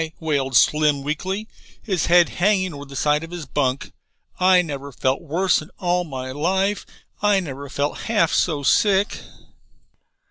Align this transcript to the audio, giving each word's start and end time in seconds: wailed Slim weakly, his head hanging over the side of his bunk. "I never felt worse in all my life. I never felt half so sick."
wailed 0.19 0.55
Slim 0.57 1.03
weakly, 1.03 1.47
his 1.79 2.07
head 2.07 2.29
hanging 2.29 2.73
over 2.73 2.85
the 2.85 2.95
side 2.95 3.23
of 3.23 3.29
his 3.29 3.45
bunk. 3.45 3.91
"I 4.39 4.63
never 4.63 4.91
felt 4.91 5.21
worse 5.21 5.61
in 5.61 5.69
all 5.77 6.05
my 6.05 6.31
life. 6.31 6.87
I 7.21 7.39
never 7.39 7.69
felt 7.69 7.99
half 8.09 8.33
so 8.33 8.63
sick." 8.63 9.19